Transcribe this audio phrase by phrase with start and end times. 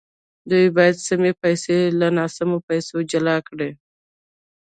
[0.49, 3.69] دوی باید سمې پیسې له ناسمو پیسو جلا کړي